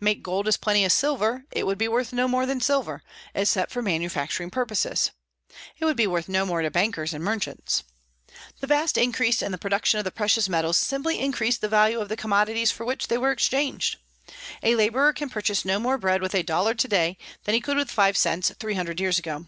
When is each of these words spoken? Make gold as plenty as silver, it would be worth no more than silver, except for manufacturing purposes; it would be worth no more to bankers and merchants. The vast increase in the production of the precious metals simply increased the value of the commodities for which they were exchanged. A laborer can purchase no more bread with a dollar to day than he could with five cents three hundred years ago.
Make 0.00 0.22
gold 0.22 0.48
as 0.48 0.56
plenty 0.56 0.84
as 0.86 0.94
silver, 0.94 1.44
it 1.50 1.66
would 1.66 1.76
be 1.76 1.86
worth 1.86 2.10
no 2.10 2.26
more 2.26 2.46
than 2.46 2.62
silver, 2.62 3.02
except 3.34 3.70
for 3.70 3.82
manufacturing 3.82 4.48
purposes; 4.48 5.10
it 5.78 5.84
would 5.84 5.98
be 5.98 6.06
worth 6.06 6.30
no 6.30 6.46
more 6.46 6.62
to 6.62 6.70
bankers 6.70 7.12
and 7.12 7.22
merchants. 7.22 7.82
The 8.60 8.66
vast 8.66 8.96
increase 8.96 9.42
in 9.42 9.52
the 9.52 9.58
production 9.58 9.98
of 9.98 10.04
the 10.04 10.10
precious 10.10 10.48
metals 10.48 10.78
simply 10.78 11.18
increased 11.20 11.60
the 11.60 11.68
value 11.68 12.00
of 12.00 12.08
the 12.08 12.16
commodities 12.16 12.70
for 12.72 12.86
which 12.86 13.08
they 13.08 13.18
were 13.18 13.32
exchanged. 13.32 13.98
A 14.62 14.74
laborer 14.76 15.12
can 15.12 15.28
purchase 15.28 15.62
no 15.62 15.78
more 15.78 15.98
bread 15.98 16.22
with 16.22 16.34
a 16.34 16.42
dollar 16.42 16.72
to 16.72 16.88
day 16.88 17.18
than 17.44 17.54
he 17.54 17.60
could 17.60 17.76
with 17.76 17.90
five 17.90 18.16
cents 18.16 18.50
three 18.58 18.76
hundred 18.76 18.98
years 18.98 19.18
ago. 19.18 19.44